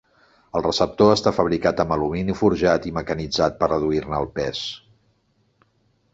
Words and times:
El 0.59 0.63
receptor 0.65 1.11
està 1.15 1.33
fabricat 1.35 1.83
amb 1.83 1.93
alumini 1.97 2.37
forjat 2.39 2.89
i 2.93 2.95
mecanitzat 2.99 3.61
per 3.61 3.71
reduir-ne 3.75 4.19
el 4.23 4.31
pes. 4.41 4.65